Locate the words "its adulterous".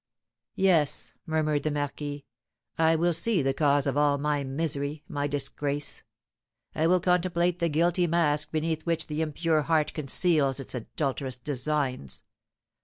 10.59-11.37